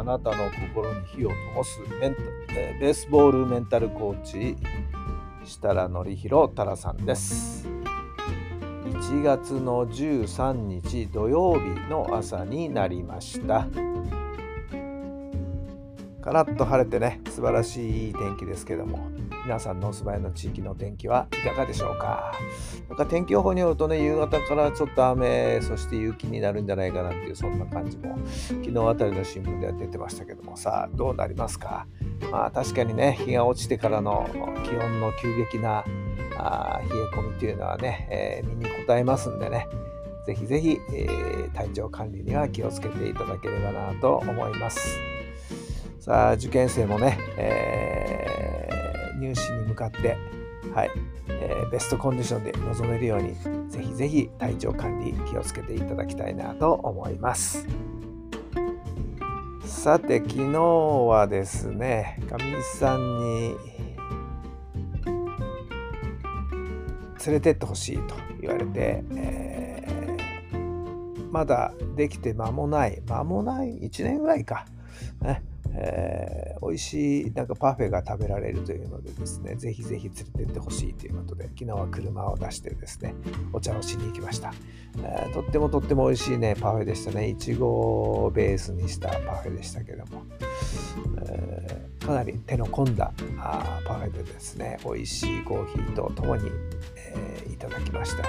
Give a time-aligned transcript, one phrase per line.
[0.00, 2.22] あなたの心に火を灯すメンタ、
[2.54, 4.56] えーベースボールメンタルコーチ
[5.44, 7.68] 設楽範弘太良さんです。
[8.84, 13.66] 1月の13日土曜日の朝になりました。
[16.22, 19.08] カラッと晴れてね素晴らしい天気ですけども
[19.44, 22.32] 皆さんのお住まいの地域の天気はいかがでしょうか？
[22.90, 31.86] なんか天気予報によるとね夕方からちょっと雨そして雪になるんじゃないかなっていうそんな感じも昨日あたりの新聞では出てましたけどもさあどうなりますか？
[32.30, 34.28] まあ確かにね日が落ちてからの
[34.64, 35.84] 気温の急激な
[36.36, 39.66] あ冷え込みというのはね、えー身に応えますんでね
[40.26, 44.98] ぜひぜひ、えー体調管理には気をつけていただければなと思います。
[46.00, 50.16] さあ受験生もね、えー入試に向かって
[50.74, 50.90] はい、
[51.28, 53.34] えーベストコンディションで臨めるように
[53.70, 57.66] ぜひぜひ体調管理気をつけていただきたいなと思います。
[59.66, 63.54] さて昨日はですねかみさんに
[67.26, 74.66] 連れてってほしいと言われて、えーまだできて間もない間もない1年ぐらいか、
[75.20, 75.44] ね。
[75.80, 83.14] えー美味しいなんかパフェが食べられるというのでですねぜひぜひ連れてってほしいということで昨日は車を出してですね
[83.52, 84.52] お茶をしに行きました、
[85.02, 87.28] えーとってもとっても美味しいねパフェでしたね。
[87.28, 90.24] いちごをベースにしたパフェでしたけども、
[91.28, 91.39] え
[92.04, 96.50] かなり手の込んだあパフェでですね美味しいコーヒーとともに、
[96.96, 98.24] えーいただきました。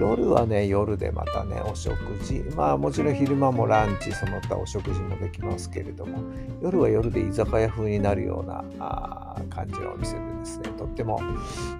[0.00, 1.94] 夜はね夜でまたねお食
[2.24, 2.40] 事。
[2.56, 6.18] まあもちろん昼間もランチその他お食事もできますけれども
[6.60, 11.20] 夜は夜で居酒屋風になるようなあ感じのお店でですねとっても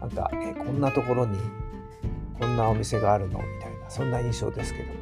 [0.00, 1.38] なんか、えこんなところに
[2.38, 3.38] こんなお店があるの？
[3.38, 3.75] みたいな。
[3.88, 4.94] そんな印象ですけども。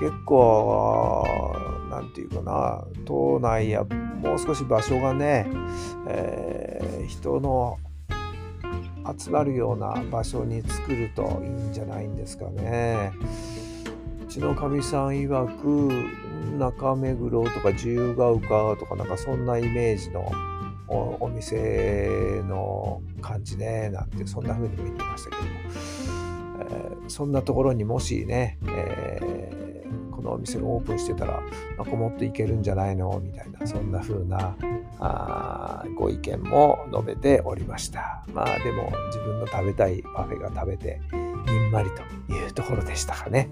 [0.00, 1.54] 結構
[1.90, 2.84] なんていうかな。
[3.04, 5.46] 島内やもう少し場所がね、
[6.08, 7.78] えー人の
[9.16, 13.12] 集まるような場所に作るといいんじゃないんですかね。
[14.24, 15.92] うちのかみさん曰く
[16.58, 20.28] 中目黒とか自由が丘とかなんかそんなイメージの
[20.88, 29.66] おお店の感じねなんてそんな風にも言ってましたけども、ーそんなところにもしね、えー
[30.10, 31.42] このお店がオープンしてたら
[31.76, 33.20] なんかもっといけるんじゃないの？
[33.20, 34.56] みたいなそんな風な
[34.98, 41.90] あご意見も述べておりましたまあでも自分の食べたいパフェが食べてにんまり
[42.26, 43.50] というところでしたかね。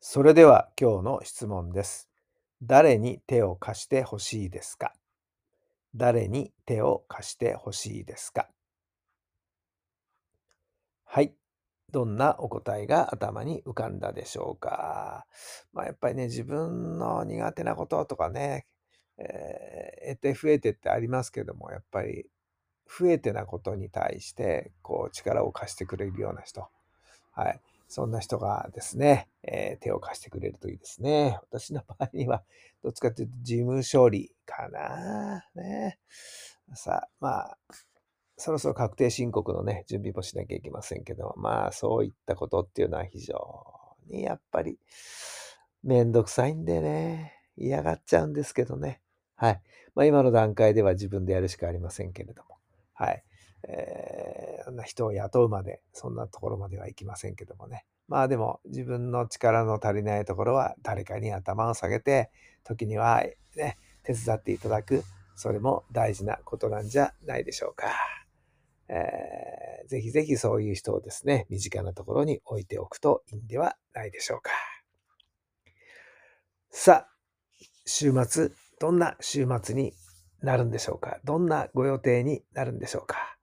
[0.00, 2.08] それでは今日の質問です。
[2.62, 4.94] 誰に手を貸してほしいですか
[5.94, 8.48] 誰に手を貸してほしいですか？
[11.04, 11.34] はい。
[11.92, 15.26] どんなお答えが頭に浮かんだでしょうか？
[15.72, 18.66] まあやっぱりね、自分の苦手なこととかね、
[19.18, 22.26] えー得て増えてってありますけども、やっぱり
[22.86, 26.68] 増えてなことに対して、こう力を貸してくれるような人。
[27.32, 27.60] はい。
[27.88, 31.38] そんな人がですね、えー手を貸してくれるといいですね。
[31.42, 32.42] 私の場合には、
[32.82, 35.44] どっちかというと事務処理かな。
[35.54, 35.98] ね。
[36.74, 37.58] さあ、まあ、
[38.36, 43.36] そろそろ確定申告のね、準備もしなきゃいけませんけども、まあ、そういったことっていうのは非常
[44.08, 44.78] にやっぱり
[45.82, 49.00] めんどくさいんでね、嫌がっちゃうんですけどね。
[49.36, 49.62] はい。
[49.94, 52.56] まあ、今の段階では自分でやるしかありませんけれども。
[52.92, 53.24] はい。
[53.68, 54.25] えー、
[54.84, 57.84] 人を雇うまで、そんなところまではいきませんけどもね。
[58.08, 62.30] まあでも、自分の力の足りないところは誰かに頭を下げて、
[62.64, 63.22] 時には
[63.56, 65.02] ね、手伝っていただく、
[65.34, 67.88] それも大事なことなんじゃないでしょうか。
[68.88, 74.50] えーぜひぜひそういう人をですね、身近なところに置いておくといいんではないでしょうか。
[76.72, 77.08] さあ、
[77.84, 79.94] 週末、どんな週末に
[80.42, 81.20] なるんでしょうか？
[81.22, 83.35] どんなご予定になるんでしょうか？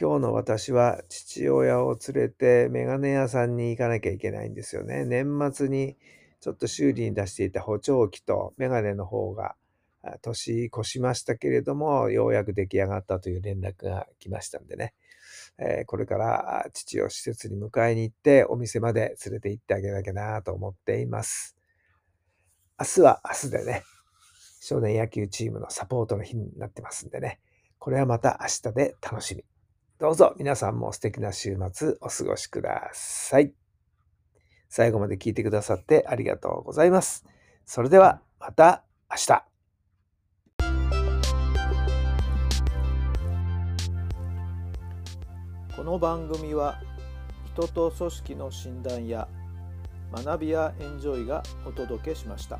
[0.00, 5.04] 今日の私は父親を連れてメガネ屋さんに行かなきゃいけないんですよね。
[5.04, 5.98] 年末に
[6.40, 9.56] ちょっと修理に出していた補聴器とメガネの方が
[10.22, 14.94] 年越しましたけれども、ようやく出来上がったという連絡が来ましたんでね。
[15.58, 21.58] えー、これから父を施設に迎えに行ってお店まで連れて行ってあげなきゃなと思っています。
[22.78, 23.82] 明日は明日でね、
[24.62, 27.38] 少年野球チームのサポートの日になってますんでね、
[27.78, 29.49] これはまた明日で楽しみ。
[30.00, 33.52] どうぞ皆さんも素敵な週末お過ごしください。
[34.70, 37.26] 最後まで聞いてくださってありがとうございます。
[37.66, 39.44] それではまた明日。
[45.76, 46.80] この番組は
[47.52, 49.28] 人と組織の診断や
[50.14, 52.58] 学びやエンジョイがお届けしました。